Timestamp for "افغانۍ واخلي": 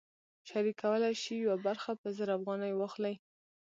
2.37-3.15